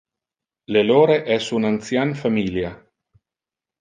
[0.75, 2.73] Le lore es un ancian familia.